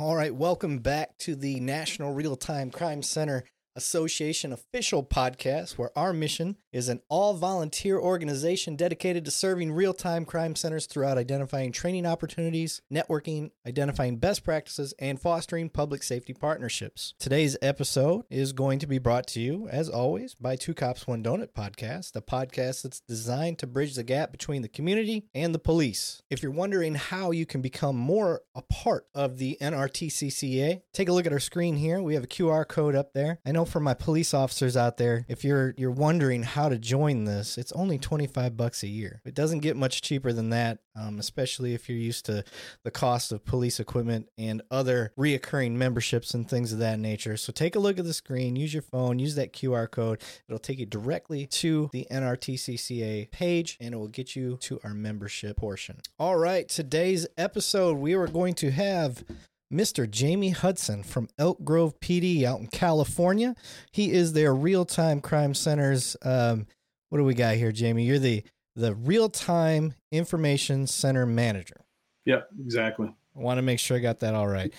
[0.00, 3.42] All right, welcome back to the National Real Time Crime Center
[3.78, 9.94] Association official podcast, where our mission is an all volunteer organization dedicated to serving real
[9.94, 16.32] time crime centers throughout identifying training opportunities, networking, identifying best practices, and fostering public safety
[16.32, 17.14] partnerships.
[17.20, 21.22] Today's episode is going to be brought to you, as always, by Two Cops One
[21.22, 25.60] Donut podcast, a podcast that's designed to bridge the gap between the community and the
[25.60, 26.20] police.
[26.30, 31.12] If you're wondering how you can become more a part of the NRTCCA, take a
[31.12, 32.02] look at our screen here.
[32.02, 33.38] We have a QR code up there.
[33.46, 37.24] I know for my police officers out there, if you're you're wondering how to join
[37.24, 39.20] this, it's only 25 bucks a year.
[39.24, 42.44] It doesn't get much cheaper than that, um, especially if you're used to
[42.84, 47.36] the cost of police equipment and other reoccurring memberships and things of that nature.
[47.36, 50.20] So take a look at the screen, use your phone, use that QR code.
[50.48, 54.94] It'll take you directly to the NRTCCA page and it will get you to our
[54.94, 56.00] membership portion.
[56.18, 59.24] All right, today's episode, we are going to have
[59.72, 60.10] Mr.
[60.10, 63.54] Jamie Hudson from Elk Grove PD out in California.
[63.92, 66.16] He is their real time crime center's.
[66.22, 66.66] Um,
[67.10, 68.04] what do we got here, Jamie?
[68.04, 68.44] You're the
[68.76, 71.84] the real time information center manager.
[72.24, 73.08] Yep, exactly.
[73.36, 74.72] I want to make sure I got that all right.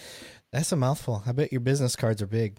[0.52, 1.24] That's a mouthful.
[1.26, 2.58] I bet your business cards are big.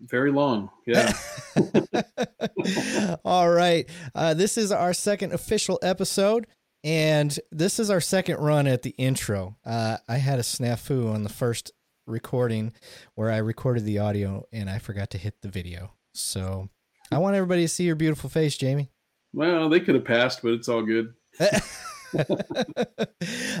[0.00, 0.70] Very long.
[0.86, 1.12] Yeah.
[3.24, 3.88] all right.
[4.14, 6.46] Uh, this is our second official episode.
[6.84, 9.56] And this is our second run at the intro.
[9.64, 11.72] Uh, I had a snafu on the first
[12.06, 12.72] recording
[13.14, 15.92] where I recorded the audio and I forgot to hit the video.
[16.12, 16.68] So
[17.10, 18.90] I want everybody to see your beautiful face, Jamie.
[19.32, 21.14] Well, they could have passed, but it's all good.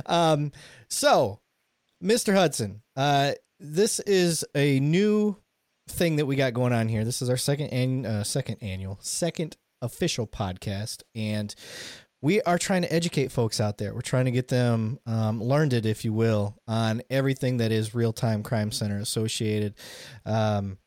[0.06, 0.52] um,
[0.88, 1.40] so,
[2.02, 2.34] Mr.
[2.34, 5.36] Hudson, uh, this is a new
[5.88, 7.04] thing that we got going on here.
[7.04, 11.54] This is our second and uh, second annual, second official podcast, and
[12.22, 13.92] we are trying to educate folks out there.
[13.92, 17.94] We're trying to get them um, learned it, if you will, on everything that is
[17.94, 19.74] real time crime center associated.
[20.24, 20.78] Um,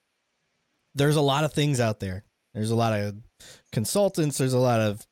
[0.95, 2.23] there's a lot of things out there.
[2.53, 3.16] There's a lot of
[3.73, 4.38] consultants.
[4.38, 5.06] There's a lot of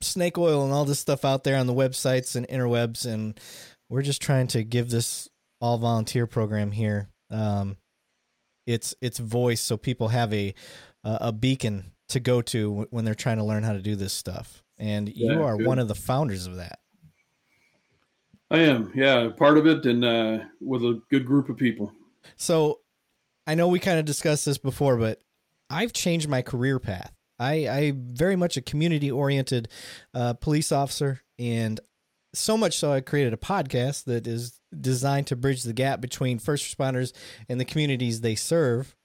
[0.00, 3.38] snake oil and all this stuff out there on the websites and interwebs, and
[3.90, 5.28] we're just trying to give this
[5.60, 7.76] all volunteer program here um,
[8.66, 10.54] its its voice, so people have a
[11.04, 14.62] a beacon to go to when they're trying to learn how to do this stuff
[14.78, 15.66] and yeah, you are good.
[15.66, 16.78] one of the founders of that.
[18.50, 21.92] I am, yeah, part of it, and uh, with a good group of people.
[22.36, 22.80] So,
[23.46, 25.20] I know we kind of discussed this before, but
[25.68, 27.12] I've changed my career path.
[27.38, 29.68] I I very much a community oriented
[30.14, 31.78] uh, police officer, and
[32.34, 36.38] so much so I created a podcast that is designed to bridge the gap between
[36.38, 37.12] first responders
[37.48, 38.96] and the communities they serve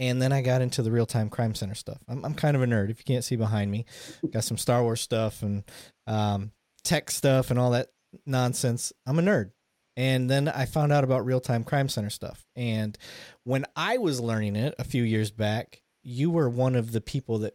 [0.00, 1.98] and then I got into the real time crime center stuff.
[2.08, 2.90] I'm, I'm kind of a nerd.
[2.90, 3.84] If you can't see behind me,
[4.32, 5.62] got some Star Wars stuff and
[6.06, 6.52] um,
[6.82, 7.88] tech stuff and all that
[8.26, 8.92] nonsense.
[9.06, 9.50] I'm a nerd.
[9.96, 12.46] And then I found out about real time crime center stuff.
[12.56, 12.96] And
[13.44, 17.40] when I was learning it a few years back, you were one of the people
[17.40, 17.54] that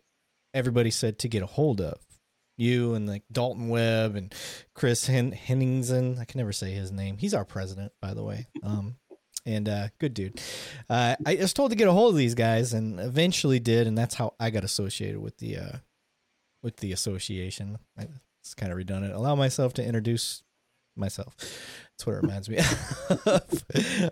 [0.53, 1.99] everybody said to get a hold of.
[2.57, 4.33] You and like Dalton Webb and
[4.75, 6.19] Chris Hen- Henningsen.
[6.19, 7.17] I can never say his name.
[7.17, 8.47] He's our president, by the way.
[8.63, 8.95] Um,
[9.45, 10.41] and uh, good dude.
[10.89, 13.97] Uh, I was told to get a hold of these guys, and eventually did, and
[13.97, 15.77] that's how I got associated with the uh,
[16.63, 17.77] with the association.
[18.41, 19.13] It's kind of redundant.
[19.13, 20.43] Allow myself to introduce
[20.95, 21.35] myself.
[21.37, 22.57] That's what it reminds me
[23.25, 23.65] of.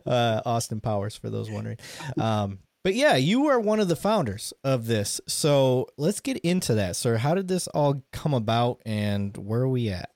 [0.05, 1.77] Uh, Austin Powers, for those wondering.
[2.19, 5.21] Um, but yeah, you are one of the founders of this.
[5.27, 7.17] So let's get into that, sir.
[7.17, 10.09] How did this all come about, and where are we at?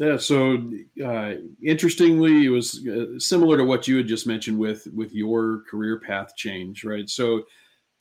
[0.00, 0.16] Yeah.
[0.16, 0.56] So
[1.04, 5.62] uh, interestingly, it was uh, similar to what you had just mentioned with with your
[5.70, 7.06] career path change, right?
[7.08, 7.42] So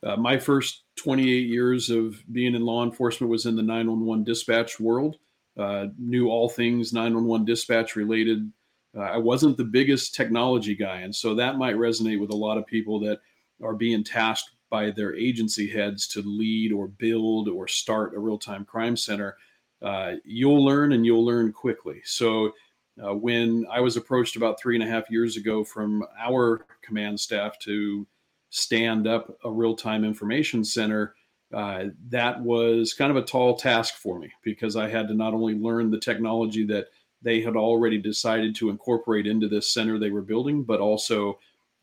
[0.04, 4.80] uh, my first 28 years of being in law enforcement was in the 911 dispatch
[4.80, 5.18] world.
[5.58, 8.50] Uh, knew all things 911 dispatch related.
[8.98, 12.58] Uh, I wasn't the biggest technology guy, and so that might resonate with a lot
[12.58, 13.20] of people that
[13.62, 18.38] are being tasked by their agency heads to lead or build or start a real
[18.38, 19.36] time crime center
[19.82, 22.02] uh, you'll learn and you'll learn quickly.
[22.04, 22.54] So,
[23.02, 27.18] uh, when I was approached about three and a half years ago from our command
[27.18, 28.06] staff to
[28.50, 31.16] stand up a real time information center,
[31.54, 35.34] uh, that was kind of a tall task for me because I had to not
[35.34, 36.88] only learn the technology that
[37.22, 41.40] they had already decided to incorporate into this center they were building, but also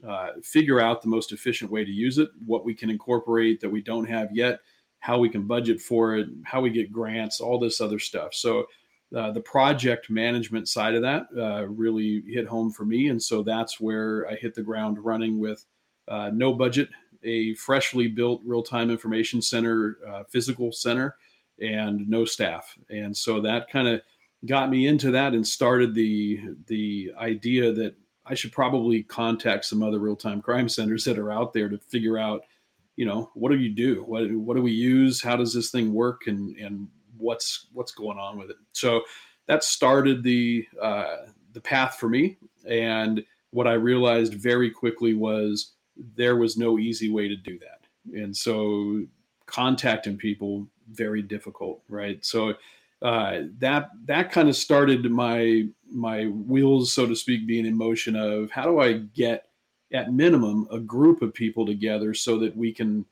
[0.07, 3.71] uh, figure out the most efficient way to use it, what we can incorporate that
[3.71, 4.61] we don't have yet,
[5.07, 8.31] how we can budget for it, how we get grants, all this other stuff.
[8.35, 8.67] So
[9.17, 13.43] uh, the project management side of that uh, really hit home for me, and so
[13.43, 15.65] that's where I hit the ground running with
[16.09, 16.89] uh, no budget,
[17.23, 21.17] a freshly built real-time information center, uh, physical center,
[21.61, 22.77] and no staff.
[22.91, 24.01] And so that kind of
[24.45, 27.95] got me into that and started the the idea that
[28.27, 31.79] I should probably contact some other real time crime centers that are out there to
[31.79, 32.43] figure out,
[32.97, 34.03] you know, what do you do?
[34.05, 35.23] What what do we use?
[35.23, 36.27] How does this thing work?
[36.27, 36.89] And and
[37.19, 38.57] what's what's going on with it?
[38.73, 39.03] So
[39.47, 41.17] that started the uh,
[41.53, 42.39] the path for me.
[42.67, 45.73] And what I realized very quickly was
[46.17, 47.87] there was no easy way to do that.
[48.19, 49.05] And so
[49.47, 52.25] contacting people very difficult, right?
[52.25, 52.55] So
[53.03, 58.17] uh, that that kind of started my my wheels, so to speak, being in motion
[58.17, 59.46] of how do I get
[59.93, 63.05] at minimum a group of people together so that we can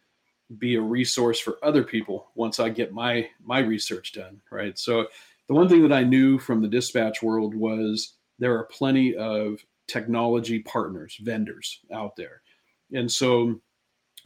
[0.59, 4.79] be a resource for other people once I get my my research done, right?
[4.79, 5.07] So
[5.49, 9.65] the one thing that I knew from the dispatch world was there are plenty of
[9.87, 12.43] technology partners, vendors out there.
[12.93, 13.61] And so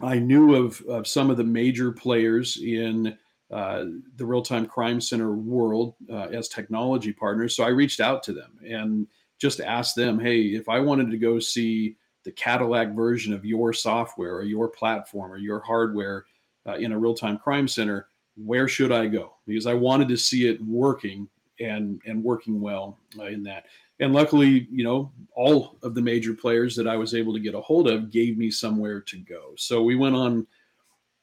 [0.00, 3.16] I knew of, of some of the major players in
[3.50, 3.84] uh,
[4.16, 7.56] the real time crime center world uh, as technology partners.
[7.56, 9.06] So I reached out to them and
[9.38, 11.96] just asked them, hey, if I wanted to go see
[12.28, 16.26] the Cadillac version of your software or your platform or your hardware
[16.66, 19.32] uh, in a real time crime center, where should I go?
[19.46, 21.26] Because I wanted to see it working
[21.58, 23.64] and and working well uh, in that.
[24.00, 27.54] And luckily, you know, all of the major players that I was able to get
[27.54, 29.54] a hold of gave me somewhere to go.
[29.56, 30.46] So we went on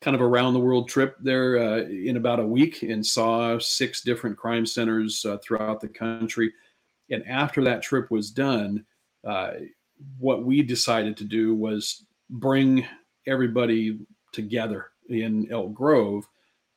[0.02, 4.02] kind of around the world trip there uh, in about a week and saw six
[4.02, 6.52] different crime centers uh, throughout the country.
[7.12, 8.84] And after that trip was done,
[9.24, 9.52] uh,
[10.20, 12.86] what we decided to do was bring
[13.28, 14.00] everybody
[14.32, 16.28] together in Elk Grove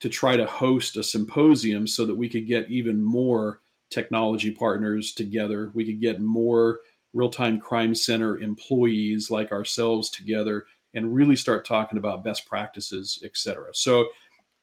[0.01, 3.61] to try to host a symposium so that we could get even more
[3.91, 5.71] technology partners together.
[5.75, 6.81] We could get more
[7.15, 13.21] real time crime center employees like ourselves together and really start talking about best practices,
[13.25, 13.75] et cetera.
[13.75, 14.09] So,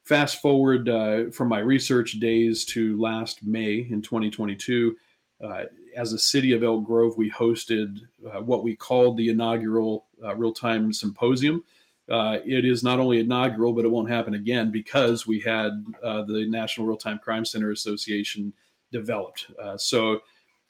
[0.06, 4.96] fast forward uh, from my research days to last May in 2022,
[5.44, 5.64] uh,
[5.96, 10.36] as a city of Elk Grove, we hosted uh, what we called the inaugural uh,
[10.36, 11.64] real time symposium.
[12.10, 15.72] Uh, it is not only inaugural, but it won't happen again because we had
[16.04, 18.54] uh, the National Real Time Crime Center Association
[18.92, 19.48] developed.
[19.78, 20.22] so,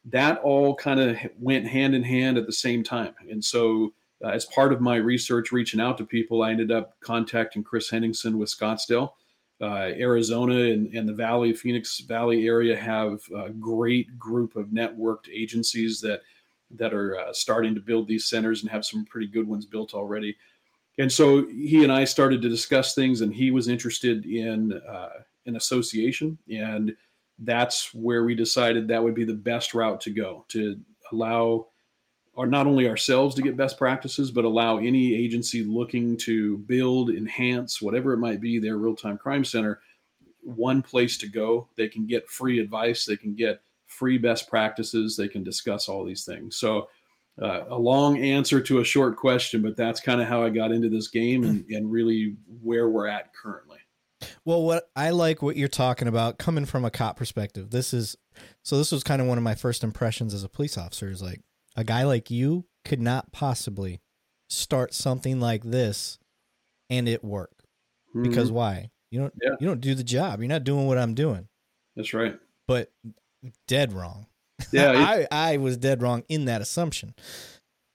[0.06, 3.14] that all kind of went hand in hand at the same time.
[3.30, 3.94] And so,
[4.24, 7.90] uh, as part of my research, reaching out to people, I ended up contacting Chris
[7.90, 9.12] Henningsen with Scottsdale.
[9.62, 15.30] Uh, Arizona and, and, the Valley, Phoenix Valley area have a great group of networked
[15.32, 16.22] agencies that
[16.72, 19.94] that are uh, starting to build these centers and have some pretty good ones built
[19.94, 20.36] already.
[20.98, 25.10] And so he and I started to discuss things, and he was interested in uh,
[25.46, 26.96] an association, and
[27.40, 30.80] that's where we decided that would be the best route to go to
[31.12, 31.68] allow
[32.38, 37.10] are not only ourselves to get best practices, but allow any agency looking to build,
[37.10, 39.80] enhance, whatever it might be, their real time crime center,
[40.42, 41.70] one place to go.
[41.78, 46.04] They can get free advice, they can get free best practices, they can discuss all
[46.04, 46.58] these things.
[46.58, 46.90] So,
[47.42, 50.72] uh, a long answer to a short question, but that's kind of how I got
[50.72, 53.80] into this game and, and really where we're at currently.
[54.46, 57.72] Well, what I like what you're talking about coming from a cop perspective.
[57.72, 58.16] This is
[58.64, 61.22] so this was kind of one of my first impressions as a police officer is
[61.22, 61.42] like
[61.76, 64.02] a guy like you could not possibly
[64.50, 66.20] start something like this
[66.90, 67.52] and it work.
[68.10, 68.24] Mm-hmm.
[68.24, 68.92] Because why?
[69.12, 69.56] You don't yeah.
[69.60, 70.40] you don't do the job.
[70.40, 71.48] You're not doing what I'm doing.
[71.96, 72.38] That's right.
[72.68, 72.92] But
[73.68, 74.28] dead wrong.
[74.72, 74.92] Yeah.
[74.96, 77.16] I, I was dead wrong in that assumption.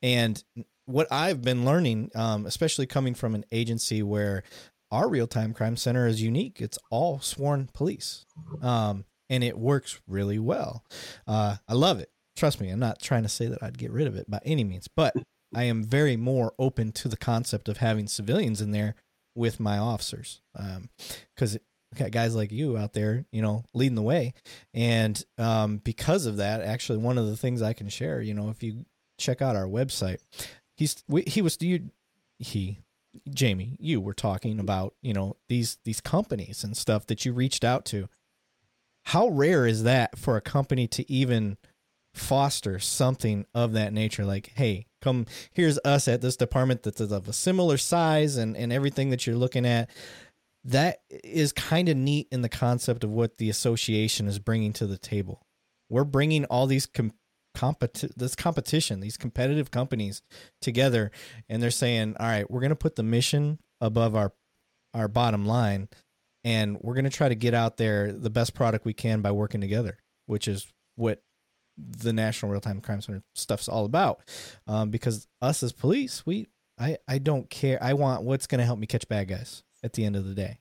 [0.03, 0.43] And
[0.87, 4.43] what I've been learning, um, especially coming from an agency where
[4.91, 6.61] our real time crime center is unique.
[6.61, 8.25] It's all sworn police.
[8.63, 10.85] Um, and it works really well.
[11.27, 12.11] Uh, I love it
[12.41, 14.65] trust me, I'm not trying to say that I'd get rid of it by any
[14.65, 15.15] means, but
[15.55, 18.95] I am very more open to the concept of having civilians in there
[19.35, 20.41] with my officers.
[20.55, 21.61] Because um,
[21.95, 24.33] got guys like you out there, you know, leading the way.
[24.73, 28.49] And um, because of that, actually, one of the things I can share, you know,
[28.49, 28.87] if you
[29.19, 30.21] check out our website,
[30.79, 31.91] he's he was you
[32.39, 32.79] he
[33.29, 37.65] Jamie, you were talking about, you know, these these companies and stuff that you reached
[37.65, 38.09] out to.
[39.05, 41.59] How rare is that for a company to even
[42.15, 44.25] foster something of that nature.
[44.25, 48.73] Like hey come here's us at this department that's of a similar size and and
[48.73, 49.91] everything that you're looking at.
[50.65, 54.87] That is kind of neat in the concept of what the association is bringing to
[54.87, 55.47] the table.
[55.89, 57.15] We're bringing all these com-
[57.57, 60.23] competi- this competition these competitive companies
[60.61, 61.11] together
[61.49, 64.33] and they're saying all right we're going to put the mission above our
[64.95, 65.89] our bottom line
[66.45, 69.33] and we're going to try to get out there the best product we can by
[69.33, 71.23] working together which is what
[71.89, 74.21] the National Real Time Crime Center stuff's all about.
[74.67, 77.79] Um, because us as police, we I I don't care.
[77.83, 80.35] I want what's going to help me catch bad guys at the end of the
[80.35, 80.59] day.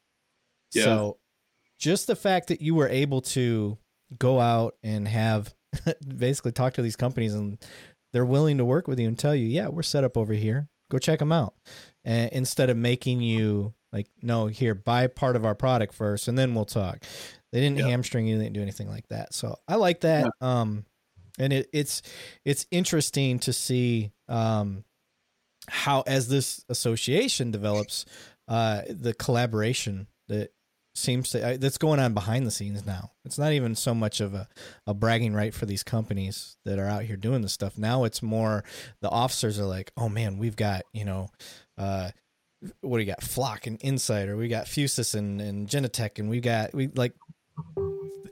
[0.74, 0.84] Yeah.
[0.84, 1.18] So
[1.78, 3.78] just the fact that you were able to
[4.18, 5.54] go out and have
[6.18, 7.58] basically talk to these companies and
[8.12, 10.68] they're willing to work with you and tell you, yeah, we're set up over here.
[10.92, 11.54] Go check them out.
[12.04, 16.38] And instead of making you like, no, here, buy part of our product first and
[16.38, 17.04] then we'll talk.
[17.52, 19.34] They didn't hamstring you, they didn't do anything like that.
[19.34, 20.26] So I like that.
[20.42, 20.62] Yeah.
[20.62, 20.86] Um,
[21.40, 22.02] and it, it's
[22.46, 24.84] it's interesting to see um,
[25.68, 28.06] how as this association develops,
[28.48, 30.52] uh, the collaboration that
[30.96, 33.12] seems to uh, that's going on behind the scenes now.
[33.26, 34.48] It's not even so much of a,
[34.86, 37.78] a bragging right for these companies that are out here doing this stuff.
[37.78, 38.64] Now it's more
[39.02, 41.30] the officers are like, oh man, we've got you know,
[41.78, 42.12] uh,
[42.82, 46.42] what do you got, Flock and Insider, we got Fusus and and Genetec, and we
[46.42, 47.14] got we like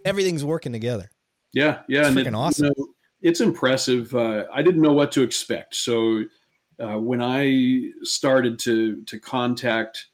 [0.04, 1.10] everything's working together.
[1.54, 2.66] Yeah, yeah, it's freaking it, awesome.
[2.66, 4.14] You know, it's impressive.
[4.14, 6.24] Uh, I didn't know what to expect, so
[6.80, 10.08] uh, when I started to to contact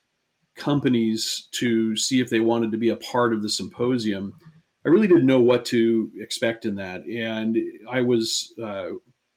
[0.56, 4.34] companies to see if they wanted to be a part of the symposium,
[4.86, 7.58] I really didn't know what to expect in that, and
[7.90, 8.90] I was uh,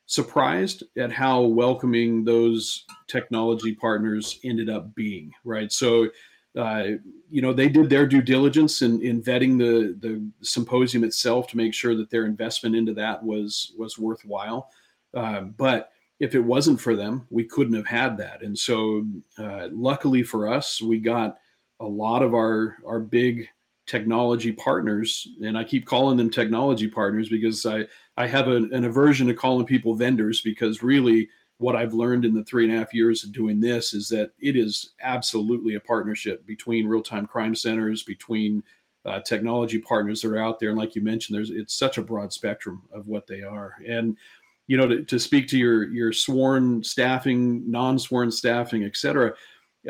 [0.06, 5.32] surprised at how welcoming those technology partners ended up being.
[5.44, 6.08] Right, so.
[6.56, 6.92] Uh,
[7.30, 11.56] you know, they did their due diligence in, in vetting the the symposium itself to
[11.56, 14.70] make sure that their investment into that was was worthwhile.
[15.14, 18.42] Uh, but if it wasn't for them, we couldn't have had that.
[18.42, 19.06] And so,
[19.38, 21.36] uh, luckily for us, we got
[21.80, 23.48] a lot of our our big
[23.86, 27.86] technology partners, and I keep calling them technology partners because I
[28.16, 32.44] I have an aversion to calling people vendors because really what I've learned in the
[32.44, 36.46] three and a half years of doing this is that it is absolutely a partnership
[36.46, 38.62] between real time crime centers, between
[39.06, 42.02] uh, technology partners that are out there, and like you mentioned, there's it's such a
[42.02, 44.16] broad spectrum of what they are, and
[44.66, 49.32] you know, to, to speak to your your sworn staffing, non-sworn staffing, et cetera.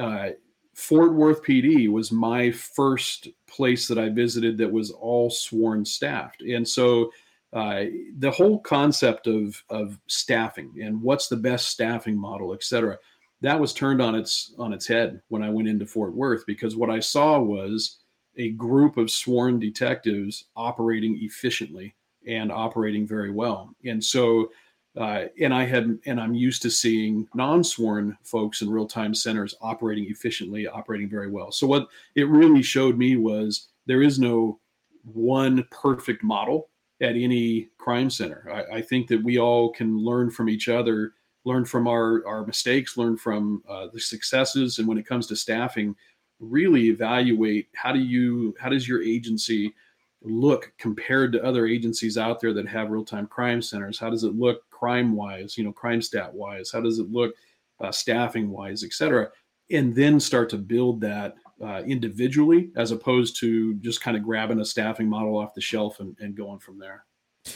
[0.01, 0.29] Uh,
[0.75, 6.43] Fort Worth PD was my first place that I visited that was all sworn staffed,
[6.43, 7.11] and so
[7.53, 7.85] uh,
[8.19, 12.99] the whole concept of of staffing and what's the best staffing model, et cetera,
[13.41, 16.77] that was turned on its on its head when I went into Fort Worth because
[16.77, 17.99] what I saw was
[18.37, 21.95] a group of sworn detectives operating efficiently
[22.27, 24.51] and operating very well, and so
[24.97, 30.07] uh, and I had, and I'm used to seeing non-sworn folks in real-time centers operating
[30.09, 31.53] efficiently, operating very well.
[31.53, 34.59] So what it really showed me was there is no
[35.05, 38.49] one perfect model at any crime center.
[38.53, 41.13] I, I think that we all can learn from each other,
[41.45, 45.37] learn from our our mistakes, learn from uh, the successes, and when it comes to
[45.37, 45.95] staffing,
[46.41, 49.75] really evaluate how do you how does your agency
[50.23, 54.35] look compared to other agencies out there that have real-time crime centers how does it
[54.35, 56.71] look crime wise, you know, crime stat wise?
[56.71, 57.35] How does it look
[57.81, 59.31] uh, staffing wise, et cetera?
[59.71, 64.61] And then start to build that uh, individually as opposed to just kind of grabbing
[64.61, 67.05] a staffing model off the shelf and, and going from there.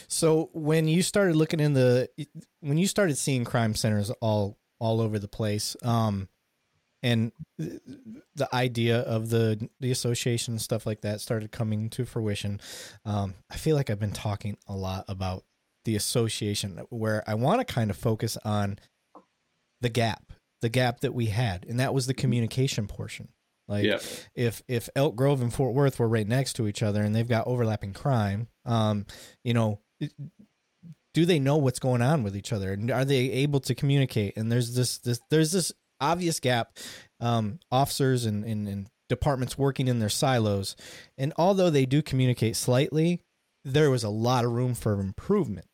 [0.07, 2.09] So when you started looking in the,
[2.61, 6.27] when you started seeing crime centers all all over the place, um,
[7.03, 12.61] and the idea of the the association and stuff like that started coming to fruition.
[13.05, 15.43] Um, I feel like I've been talking a lot about
[15.85, 18.77] the association where I want to kind of focus on
[19.81, 20.31] the gap,
[20.61, 23.29] the gap that we had, and that was the communication portion.
[23.71, 23.99] Like yeah.
[24.35, 27.27] if if Elk Grove and Fort Worth were right next to each other and they've
[27.27, 29.05] got overlapping crime, um,
[29.43, 29.79] you know,
[31.13, 32.73] do they know what's going on with each other?
[32.73, 34.37] And are they able to communicate?
[34.37, 36.77] And there's this this there's this obvious gap.
[37.19, 40.75] Um, officers and, and, and departments working in their silos,
[41.19, 43.21] and although they do communicate slightly,
[43.63, 45.67] there was a lot of room for improvement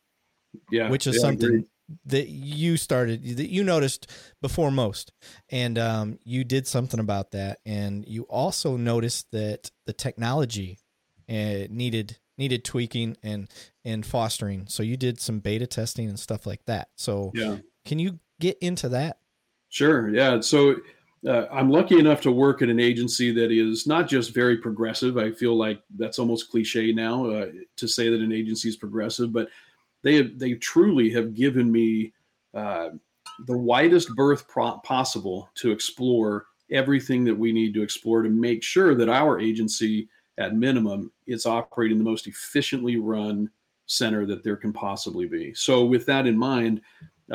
[0.70, 1.66] yeah, which is yeah, something
[2.04, 5.12] that you started that you noticed before most,
[5.50, 10.78] and um, you did something about that, and you also noticed that the technology
[11.28, 13.48] uh, needed needed tweaking and
[13.84, 14.66] and fostering.
[14.68, 16.88] So you did some beta testing and stuff like that.
[16.96, 19.18] So yeah, can you get into that?
[19.68, 20.08] Sure.
[20.08, 20.40] Yeah.
[20.40, 20.76] So
[21.26, 25.18] uh, I'm lucky enough to work at an agency that is not just very progressive.
[25.18, 29.32] I feel like that's almost cliche now uh, to say that an agency is progressive,
[29.32, 29.48] but
[30.08, 32.14] they have, they truly have given me
[32.54, 32.90] uh,
[33.46, 38.62] the widest berth pro- possible to explore everything that we need to explore to make
[38.62, 43.50] sure that our agency, at minimum, is operating the most efficiently run
[43.84, 45.52] center that there can possibly be.
[45.52, 46.80] So, with that in mind,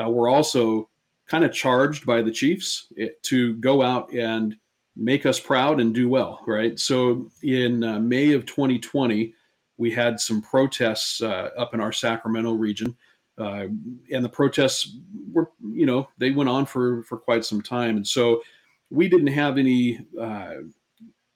[0.00, 0.88] uh, we're also
[1.28, 4.56] kind of charged by the Chiefs eh, to go out and
[4.96, 6.78] make us proud and do well, right?
[6.78, 9.32] So, in uh, May of 2020,
[9.76, 12.96] we had some protests uh, up in our Sacramento region.
[13.36, 13.66] Uh,
[14.12, 14.96] and the protests
[15.32, 17.96] were, you know, they went on for, for quite some time.
[17.96, 18.42] And so
[18.90, 20.54] we didn't have any uh,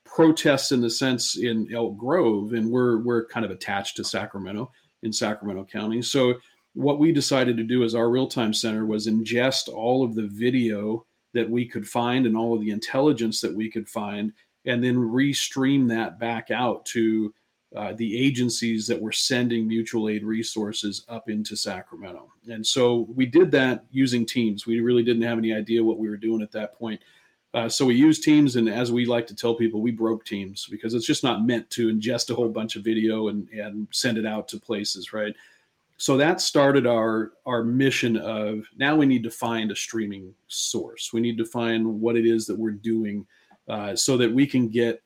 [0.04, 4.70] protests in the sense in Elk Grove, and we're, we're kind of attached to Sacramento
[5.02, 6.02] in Sacramento County.
[6.02, 6.34] So
[6.74, 10.28] what we decided to do as our real time center was ingest all of the
[10.28, 11.04] video
[11.34, 14.32] that we could find and all of the intelligence that we could find,
[14.64, 17.34] and then restream that back out to
[17.76, 22.32] uh, the agencies that were sending mutual aid resources up into Sacramento.
[22.48, 24.66] And so we did that using Teams.
[24.66, 27.00] We really didn't have any idea what we were doing at that point.
[27.54, 30.66] Uh, so we used Teams, and as we like to tell people, we broke Teams
[30.70, 34.18] because it's just not meant to ingest a whole bunch of video and, and send
[34.18, 35.34] it out to places, right?
[35.98, 41.12] So that started our our mission of now we need to find a streaming source.
[41.12, 43.26] We need to find what it is that we're doing
[43.68, 45.02] uh, so that we can get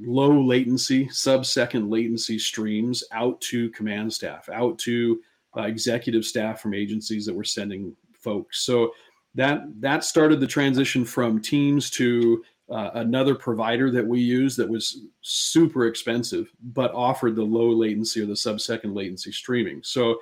[0.00, 5.20] low latency, sub second latency streams out to command staff, out to
[5.56, 8.60] uh, executive staff from agencies that were sending folks.
[8.64, 8.92] So
[9.34, 14.68] that that started the transition from Teams to uh, another provider that we use that
[14.68, 19.80] was super expensive, but offered the low latency or the sub second latency streaming.
[19.82, 20.20] So,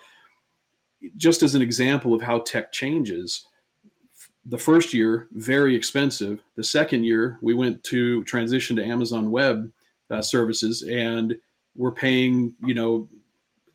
[1.17, 3.47] just as an example of how tech changes,
[4.47, 6.43] the first year very expensive.
[6.57, 9.71] The second year we went to transition to amazon web
[10.11, 11.37] uh, services and
[11.77, 13.09] we're paying you know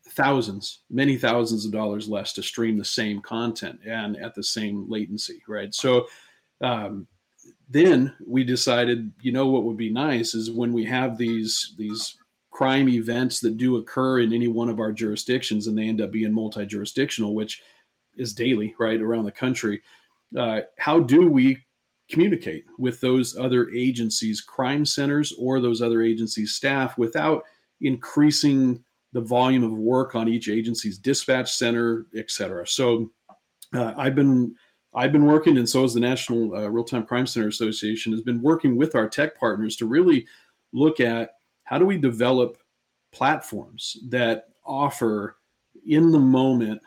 [0.10, 4.89] thousands many thousands of dollars less to stream the same content and at the same
[4.89, 5.74] latency right?
[5.74, 6.08] So
[6.62, 7.08] um,
[7.70, 12.17] then we decided you know what would be nice is when we have these these
[12.51, 16.12] crime events that do occur in any one of our jurisdictions and they end up
[16.12, 17.63] being multi-jurisdictional which
[18.15, 19.82] is daily right around the country
[20.37, 21.57] uh, how do we
[22.09, 27.43] communicate with those other agencies, crime centers, or those other agencies' staff without
[27.81, 32.67] increasing the volume of work on each agency's dispatch center, et cetera?
[32.67, 33.11] So
[33.73, 34.55] uh, I've been
[34.95, 38.21] I've been working, and so has the National uh, Real Time Crime Center Association, has
[38.21, 40.27] been working with our tech partners to really
[40.71, 41.31] look at
[41.63, 42.57] how do we develop
[43.11, 45.37] platforms that offer
[45.87, 46.81] in the moment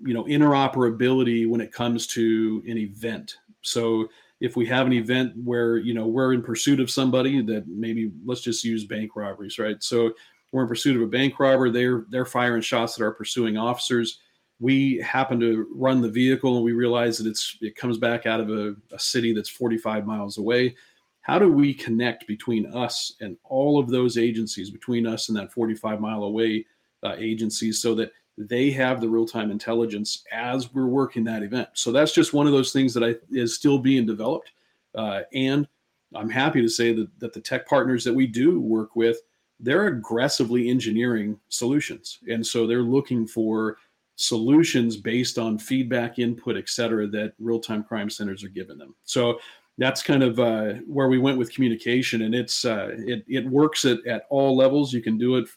[0.00, 3.36] you know interoperability when it comes to an event.
[3.62, 4.08] So
[4.40, 8.12] if we have an event where you know we're in pursuit of somebody that maybe
[8.24, 9.82] let's just use bank robberies right?
[9.82, 10.12] So
[10.52, 14.20] we're in pursuit of a bank robber they're they're firing shots at our pursuing officers.
[14.60, 18.40] We happen to run the vehicle and we realize that it's it comes back out
[18.40, 20.74] of a, a city that's 45 miles away.
[21.22, 25.52] How do we connect between us and all of those agencies between us and that
[25.52, 26.64] 45 mile away
[27.02, 31.68] uh, agencies so that they have the real-time intelligence as we're working that event.
[31.74, 34.52] So that's just one of those things that I, is still being developed.
[34.94, 35.66] Uh, and
[36.16, 39.18] i'm happy to say that, that the tech partners that we do work with
[39.60, 42.20] they're aggressively engineering solutions.
[42.28, 43.78] And so they're looking for
[44.16, 48.94] solutions based on feedback input et cetera that real-time crime centers are giving them.
[49.04, 49.38] So
[49.76, 53.84] that's kind of uh, where we went with communication and it's uh, it, it works
[53.84, 54.92] at, at all levels.
[54.92, 55.48] You can do it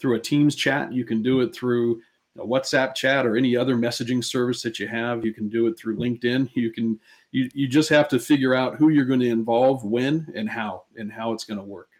[0.00, 0.92] through a teams chat.
[0.92, 2.00] You can do it through
[2.44, 5.24] WhatsApp chat or any other messaging service that you have.
[5.24, 6.50] You can do it through LinkedIn.
[6.54, 6.98] You can
[7.30, 10.84] you you just have to figure out who you're going to involve, when, and how,
[10.96, 11.90] and how it's going to work.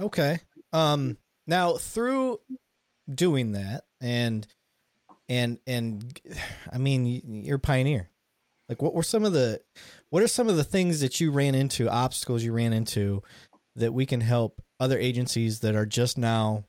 [0.00, 0.40] Okay.
[0.72, 1.16] Um.
[1.46, 2.40] Now through
[3.12, 4.46] doing that and
[5.28, 6.20] and and
[6.72, 8.10] I mean you're a pioneer.
[8.68, 9.60] Like what were some of the
[10.10, 13.22] what are some of the things that you ran into, obstacles you ran into
[13.76, 16.64] that we can help other agencies that are just now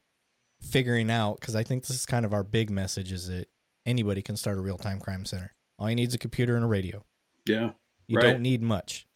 [0.61, 3.47] figuring out because I think this is kind of our big message is that
[3.85, 5.53] anybody can start a real time crime center.
[5.77, 7.03] All you need is a computer and a radio.
[7.45, 7.71] Yeah.
[8.07, 8.23] You right.
[8.23, 9.07] don't need much.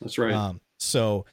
[0.00, 0.32] That's right.
[0.32, 1.26] Um, so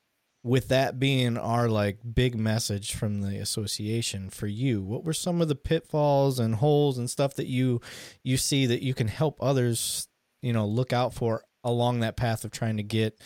[0.44, 5.42] with that being our like big message from the association for you, what were some
[5.42, 7.82] of the pitfalls and holes and stuff that you
[8.24, 10.08] you see that you can help others,
[10.42, 13.20] you know, look out for along that path of trying to get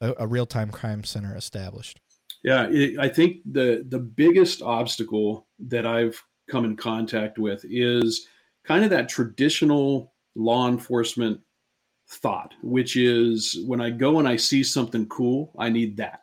[0.00, 2.00] a, a real time crime center established?
[2.44, 8.26] Yeah, it, I think the the biggest obstacle that I've come in contact with is
[8.64, 11.40] kind of that traditional law enforcement
[12.08, 16.22] thought, which is when I go and I see something cool, I need that.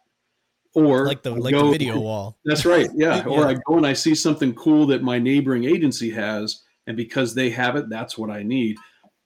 [0.74, 2.38] Or like the like the video wall.
[2.46, 2.90] That's right.
[2.94, 3.18] Yeah.
[3.26, 3.26] yeah.
[3.26, 7.34] Or I go and I see something cool that my neighboring agency has, and because
[7.34, 8.78] they have it, that's what I need.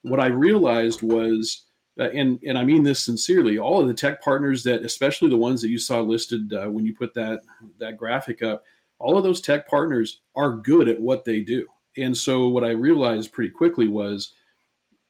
[0.04, 1.66] What I realized was
[2.00, 5.38] uh, and and I mean this sincerely, all of the tech partners that, especially the
[5.38, 7.42] ones that you saw listed uh, when you put that
[7.80, 8.64] that graphic up,
[9.02, 11.68] all of those tech partners are good at what they do.
[11.98, 14.34] And so what I realized pretty quickly was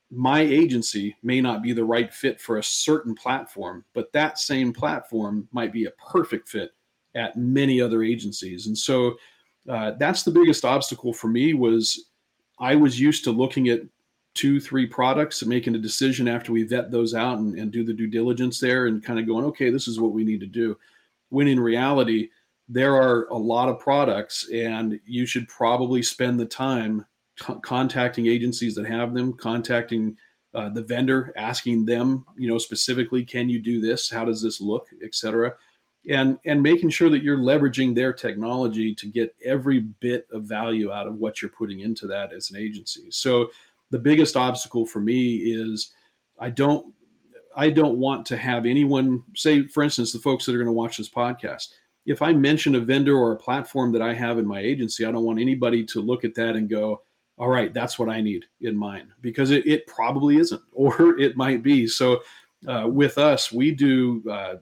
[0.10, 4.74] my agency may not be the right fit for a certain platform, but that same
[4.74, 6.72] platform might be a perfect fit
[7.16, 8.68] at many other agencies.
[8.68, 9.16] And so
[9.70, 12.08] uh, that's the biggest obstacle for me was
[12.60, 13.82] I was used to looking at
[14.34, 17.84] two, three products and making a decision after we vet those out and, and do
[17.84, 20.46] the due diligence there and kind of going, okay, this is what we need to
[20.46, 20.78] do.
[21.30, 22.30] When in reality,
[22.72, 27.06] there are a lot of products and you should probably spend the time
[27.40, 30.16] co- contacting agencies that have them, contacting
[30.54, 34.10] uh, the vendor, asking them, you know, specifically, can you do this?
[34.10, 35.54] How does this look, et cetera,
[36.10, 40.92] and and making sure that you're leveraging their technology to get every bit of value
[40.92, 43.08] out of what you're putting into that as an agency.
[43.12, 43.52] So
[43.92, 45.92] the biggest obstacle for me is
[46.40, 46.94] I don't
[47.56, 50.72] I don't want to have anyone say, for instance, the folks that are going to
[50.74, 51.68] watch this podcast.
[52.06, 55.12] If I mention a vendor or a platform that I have in my agency, I
[55.12, 57.02] don't want anybody to look at that and go,
[57.38, 61.38] all right, that's what I need in mine because it, it probably isn't, or it
[61.38, 61.88] might be.
[61.88, 62.22] So
[62.68, 64.56] uh, with us, we do uh,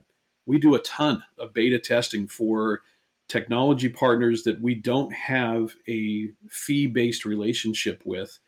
[0.46, 2.82] we do a ton of beta testing for
[3.28, 8.38] technology partners that we don't have a fee based relationship with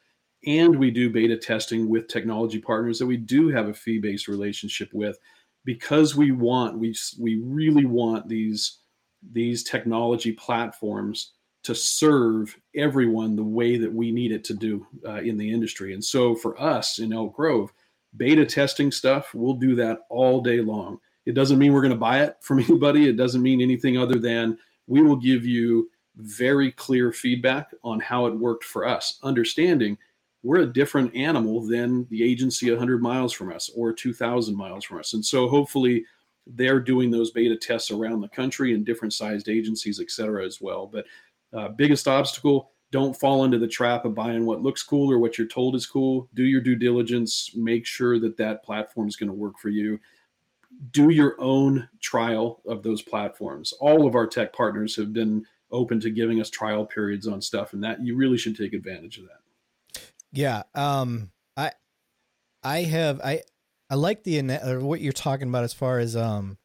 [0.46, 4.90] and we do beta testing with technology partners that we do have a fee-based relationship
[4.92, 5.18] with
[5.64, 8.78] because we want we we really want these
[9.32, 11.32] these technology platforms
[11.62, 15.94] to serve everyone the way that we need it to do uh, in the industry.
[15.94, 17.72] And so for us in elk grove
[18.16, 20.98] beta testing stuff we'll do that all day long.
[21.24, 23.08] It doesn't mean we're going to buy it from anybody.
[23.08, 28.26] It doesn't mean anything other than we will give you very clear feedback on how
[28.26, 29.96] it worked for us understanding
[30.42, 34.98] we're a different animal than the agency 100 miles from us or 2,000 miles from
[34.98, 35.14] us.
[35.14, 36.04] And so hopefully
[36.46, 40.60] they're doing those beta tests around the country in different sized agencies, et cetera, as
[40.60, 40.86] well.
[40.86, 41.06] But
[41.52, 45.38] uh, biggest obstacle, don't fall into the trap of buying what looks cool or what
[45.38, 46.28] you're told is cool.
[46.34, 47.50] Do your due diligence.
[47.54, 49.98] Make sure that that platform is going to work for you.
[50.90, 53.72] Do your own trial of those platforms.
[53.80, 57.72] All of our tech partners have been open to giving us trial periods on stuff,
[57.72, 60.02] and that you really should take advantage of that.
[60.32, 60.64] Yeah.
[60.74, 61.72] Um, I,
[62.62, 63.42] I have, I,
[63.92, 66.56] I like the, or what you're talking about as far as, um,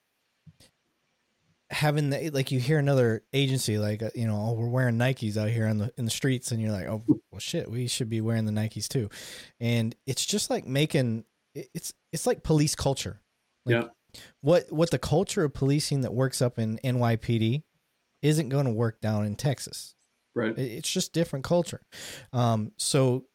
[1.70, 5.36] having the, like you hear another agency, like, uh, you know, oh, we're wearing Nikes
[5.36, 8.08] out here in the, in the streets and you're like, oh, well shit, we should
[8.08, 9.10] be wearing the Nikes too.
[9.60, 13.20] And it's just like making, it's, it's like police culture.
[13.66, 14.22] Like yeah.
[14.40, 17.64] What, what the culture of policing that works up in NYPD
[18.22, 19.96] isn't going to work down in Texas.
[20.34, 20.58] Right.
[20.58, 21.82] It's just different culture.
[22.32, 23.26] Um, so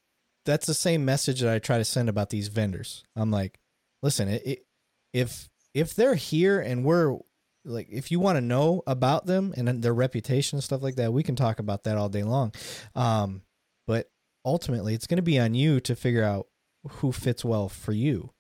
[0.47, 3.05] that's the same message that I try to send about these vendors.
[3.15, 3.59] I'm like,
[4.03, 4.67] listen, it, it,
[5.13, 7.19] if if they're here and we're
[7.65, 11.13] like, if you want to know about them and their reputation and stuff like that,
[11.13, 12.53] we can talk about that all day long.
[12.95, 13.43] Um,
[13.87, 14.11] but
[14.45, 16.49] ultimately, it's going to be on you to figure out
[16.89, 18.31] who fits well for you.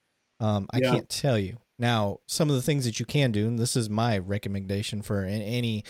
[0.40, 0.90] Um, I yeah.
[0.90, 2.18] can't tell you now.
[2.26, 5.84] Some of the things that you can do, and this is my recommendation for any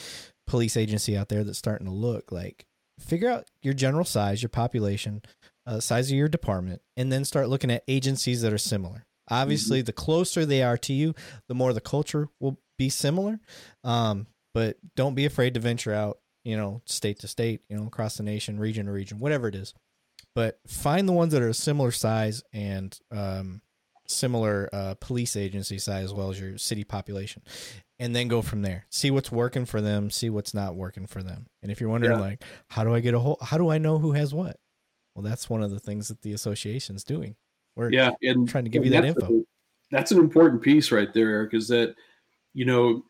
[0.47, 2.67] police agency out there that's starting to look like
[2.99, 5.23] figure out your general size, your population,
[5.67, 9.07] uh, size of your department, and then start looking at agencies that are similar.
[9.29, 9.87] Obviously, mm-hmm.
[9.87, 11.15] the closer they are to you,
[11.49, 13.41] the more the culture will be similar.
[13.85, 17.87] Um, but don't be afraid to venture out, you know, state to state, you know,
[17.87, 19.75] across the nation, region to region, whatever it is.
[20.35, 23.63] But find the ones that are a similar size and um,
[24.07, 27.43] similar uh, police agency size as well as your city population
[27.99, 31.23] and then go from there see what's working for them see what's not working for
[31.23, 32.21] them and if you're wondering yeah.
[32.21, 34.59] like how do i get a whole how do i know who has what
[35.15, 37.37] well, that's one of the things that the association's doing.
[37.77, 39.27] We're yeah, and trying to give you that info.
[39.27, 39.43] A,
[39.91, 41.55] that's an important piece right there, Eric.
[41.55, 41.95] Is that
[42.55, 43.05] you know,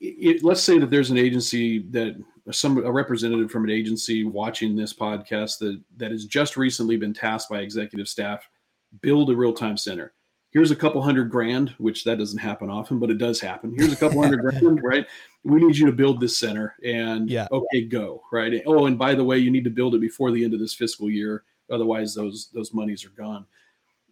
[0.00, 2.16] it, let's say that there's an agency that
[2.52, 7.12] some a representative from an agency watching this podcast that that has just recently been
[7.12, 8.48] tasked by executive staff
[9.02, 10.14] build a real time center
[10.50, 13.74] here's a couple hundred grand, which that doesn't happen often, but it does happen.
[13.76, 15.06] Here's a couple hundred grand, right?
[15.44, 17.46] We need you to build this center and yeah.
[17.52, 18.62] okay, go, right?
[18.66, 20.74] Oh, and by the way, you need to build it before the end of this
[20.74, 21.44] fiscal year.
[21.70, 23.46] Otherwise those those monies are gone.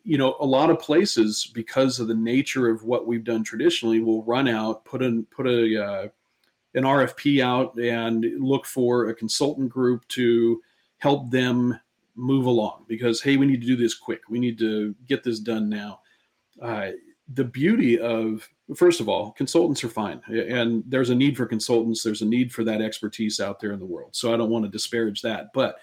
[0.07, 4.01] You know, a lot of places, because of the nature of what we've done traditionally,
[4.01, 6.09] will run out, put in put a uh,
[6.75, 10.63] an RFP out and look for a consultant group to
[10.99, 11.79] help them
[12.15, 12.85] move along.
[12.87, 14.21] Because hey, we need to do this quick.
[14.29, 16.01] We need to get this done now.
[16.63, 16.91] Uh,
[17.35, 20.21] the beauty of first of all consultants are fine.
[20.29, 22.03] And there's a need for consultants.
[22.03, 24.15] There's a need for that expertise out there in the world.
[24.15, 25.47] So i don't want to disparage that.
[25.53, 25.77] But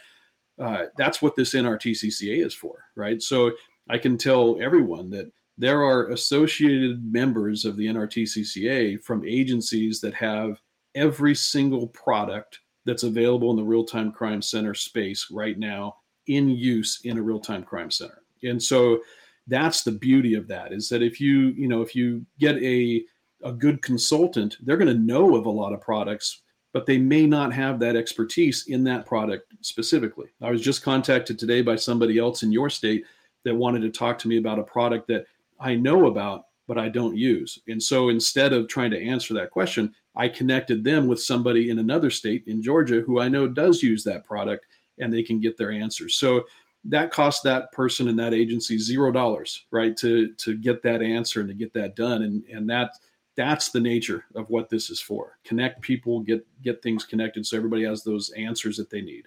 [0.59, 3.21] uh, that's what this nrtcca is for right?
[3.21, 3.51] So
[3.89, 10.13] i can tell everyone that there are associated members of the nrtcca from agencies that
[10.13, 10.60] have
[10.96, 15.96] every single product that's available in the real-time crime center space right now
[16.28, 18.22] in use in a real-time crime center.
[18.43, 19.02] And so
[19.48, 23.04] that's the beauty of that is that if you you know if you get a
[23.43, 27.26] a good consultant they're going to know of a lot of products but they may
[27.26, 30.30] not have that expertise in that product specifically.
[30.41, 33.04] I was just contacted today by somebody else in your state
[33.43, 35.25] that wanted to talk to me about a product that
[35.60, 39.51] i know about but i don't use and so instead of trying to answer that
[39.51, 43.84] question i connected them with somebody in another state in georgia who i know does
[43.84, 44.65] use that product
[44.99, 46.15] and they can get their answers.
[46.15, 46.45] So
[46.86, 49.95] that cost that person in that agency zero dollars, right?
[49.97, 52.23] To to get that answer and to get that done.
[52.23, 52.91] And and that
[53.36, 55.38] that's the nature of what this is for.
[55.43, 59.25] Connect people, get get things connected so everybody has those answers that they need.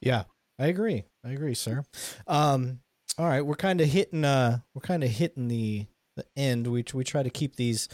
[0.00, 0.24] Yeah,
[0.58, 1.04] I agree.
[1.24, 1.84] I agree, sir.
[2.26, 2.80] Um,
[3.18, 6.66] all right, we're kind of hitting uh we're kind of hitting the the end.
[6.66, 7.88] We we try to keep these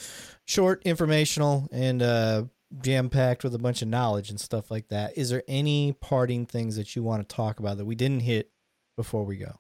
[0.45, 2.45] short, informational, and uh
[2.81, 5.17] jam packed with a bunch of knowledge and stuff like that.
[5.17, 8.51] Is there any parting things that you want to talk about that we didn't hit
[8.97, 9.59] before we go?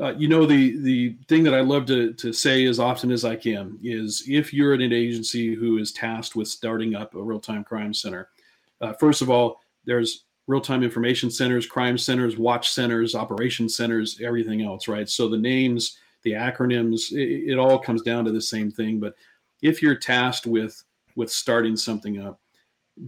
[0.00, 3.24] Uh, you know the the thing that I love to to say as often as
[3.24, 7.22] I can is if you're at an agency who is tasked with starting up a
[7.22, 8.28] real time crime center,
[8.80, 14.20] uh, first of all, there's real time information centers, crime centers, watch centers, operation centers,
[14.20, 15.08] everything else, right?
[15.08, 18.98] So the names, the acronyms, it, it all comes down to the same thing.
[18.98, 19.14] But
[19.62, 20.82] if you're tasked with
[21.14, 22.40] with starting something up,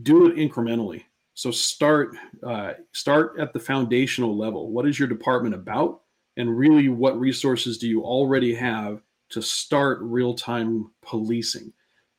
[0.02, 1.04] do it incrementally.
[1.34, 2.14] So start
[2.46, 4.70] uh, start at the foundational level.
[4.70, 6.02] What is your department about?
[6.36, 11.72] and really what resources do you already have to start real-time policing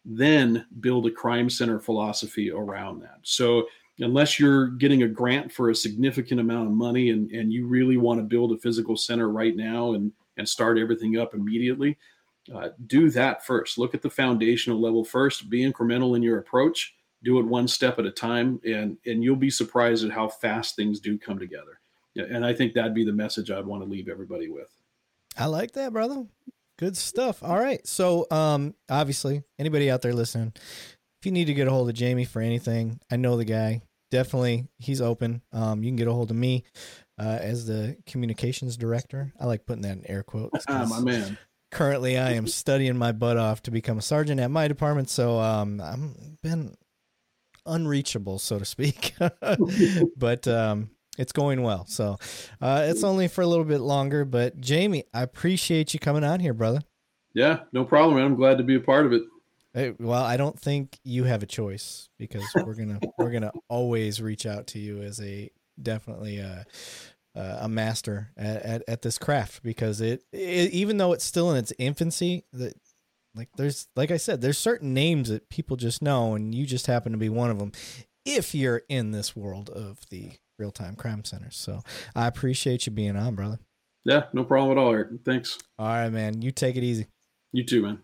[0.04, 3.66] then build a crime center philosophy around that so
[4.00, 7.98] unless you're getting a grant for a significant amount of money and, and you really
[7.98, 11.98] want to build a physical center right now and, and start everything up immediately
[12.56, 16.96] uh, do that first look at the foundational level first be incremental in your approach
[17.24, 20.76] do it one step at a time and and you'll be surprised at how fast
[20.76, 21.82] things do come together
[22.16, 24.70] and I think that'd be the message I'd want to leave everybody with.
[25.38, 26.26] I like that, brother.
[26.78, 27.44] Good stuff.
[27.44, 27.86] All right.
[27.88, 30.54] So, um, obviously, anybody out there listening,
[31.22, 33.84] if you need to get a hold of Jamie for anything, I know the guy.
[34.10, 35.44] Definitely, he's open.
[35.54, 36.64] Um, you can get a hold of me
[37.20, 39.32] uh, as the communications director.
[39.40, 40.66] I like putting that in air quotes.
[40.68, 41.38] Ah, my man.
[41.70, 45.40] Currently, I am studying my butt off to become a sergeant at my department, so
[45.40, 46.76] um, I'm been
[47.68, 49.14] unreachable, so to speak.
[50.18, 51.86] but um, it's going well.
[51.86, 52.18] So
[52.60, 54.26] uh, it's only for a little bit longer.
[54.26, 56.82] But Jamie, I appreciate you coming on here, brother.
[57.36, 58.26] Yeah, no problem, man.
[58.26, 59.22] I'm glad to be a part of it.
[59.74, 64.22] Hey, well, I don't think you have a choice because we're gonna we're gonna always
[64.22, 65.50] reach out to you as a
[65.82, 66.66] definitely a,
[67.36, 71.58] a master at, at, at this craft because it, it even though it's still in
[71.58, 72.74] its infancy that
[73.34, 76.88] like there's like I said there's certain names that people just know and you just
[76.88, 77.72] happen to be one of them
[78.26, 81.56] if you're in this world of the real time crime centers.
[81.56, 81.82] So
[82.16, 83.60] I appreciate you being on, brother.
[84.04, 85.10] Yeah, no problem at all, Eric.
[85.24, 85.58] Thanks.
[85.78, 86.42] All right, man.
[86.42, 87.08] You take it easy.
[87.52, 88.00] You too, man.